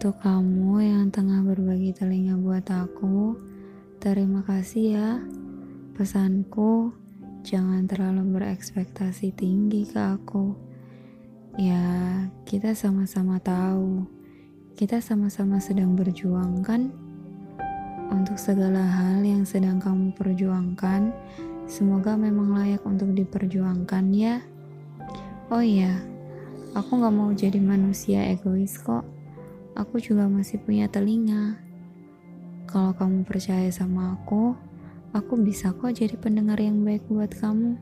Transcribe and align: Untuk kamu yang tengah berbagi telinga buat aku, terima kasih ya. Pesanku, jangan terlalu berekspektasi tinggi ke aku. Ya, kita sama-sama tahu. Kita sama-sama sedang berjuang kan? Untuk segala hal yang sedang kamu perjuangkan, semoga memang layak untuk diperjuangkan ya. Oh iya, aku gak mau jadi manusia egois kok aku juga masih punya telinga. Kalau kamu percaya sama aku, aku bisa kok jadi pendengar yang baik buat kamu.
Untuk 0.00 0.16
kamu 0.24 0.80
yang 0.80 1.12
tengah 1.12 1.44
berbagi 1.44 1.92
telinga 1.92 2.40
buat 2.40 2.64
aku, 2.68 3.36
terima 4.00 4.40
kasih 4.44 4.96
ya. 4.96 5.10
Pesanku, 5.92 6.92
jangan 7.44 7.84
terlalu 7.84 8.40
berekspektasi 8.40 9.36
tinggi 9.36 9.84
ke 9.84 10.00
aku. 10.00 10.56
Ya, 11.60 11.84
kita 12.48 12.72
sama-sama 12.72 13.36
tahu. 13.44 14.08
Kita 14.72 15.04
sama-sama 15.04 15.60
sedang 15.60 15.92
berjuang 15.92 16.64
kan? 16.64 16.88
Untuk 18.08 18.40
segala 18.40 18.84
hal 18.84 19.20
yang 19.20 19.44
sedang 19.44 19.76
kamu 19.80 20.16
perjuangkan, 20.16 21.12
semoga 21.68 22.16
memang 22.16 22.56
layak 22.56 22.80
untuk 22.88 23.12
diperjuangkan 23.12 24.04
ya. 24.16 24.40
Oh 25.52 25.60
iya, 25.60 26.00
aku 26.74 26.90
gak 27.00 27.14
mau 27.14 27.30
jadi 27.34 27.58
manusia 27.58 28.26
egois 28.30 28.78
kok 28.78 29.02
aku 29.80 30.02
juga 30.02 30.26
masih 30.26 30.58
punya 30.62 30.90
telinga. 30.90 31.58
Kalau 32.68 32.94
kamu 32.94 33.26
percaya 33.26 33.66
sama 33.72 34.14
aku, 34.18 34.54
aku 35.10 35.34
bisa 35.42 35.74
kok 35.74 35.96
jadi 35.96 36.14
pendengar 36.20 36.60
yang 36.60 36.86
baik 36.86 37.02
buat 37.10 37.32
kamu. 37.34 37.74